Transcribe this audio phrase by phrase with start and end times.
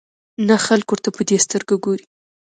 [0.47, 2.05] نه خلک ورته په دې سترګه ګوري.